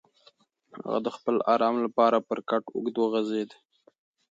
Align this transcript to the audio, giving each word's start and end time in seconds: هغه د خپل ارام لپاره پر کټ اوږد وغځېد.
هغه 0.79 0.99
د 1.05 1.07
خپل 1.15 1.35
ارام 1.53 1.75
لپاره 1.85 2.17
پر 2.27 2.39
کټ 2.49 2.63
اوږد 2.75 2.95
وغځېد. 2.99 3.49